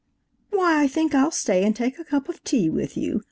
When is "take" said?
1.75-1.99